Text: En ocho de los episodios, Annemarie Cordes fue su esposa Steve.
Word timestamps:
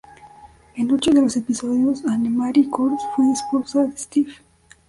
En 0.77 0.89
ocho 0.91 1.11
de 1.11 1.21
los 1.21 1.37
episodios, 1.37 2.05
Annemarie 2.07 2.67
Cordes 2.71 3.01
fue 3.15 3.25
su 3.27 3.33
esposa 3.33 3.91
Steve. 3.95 4.33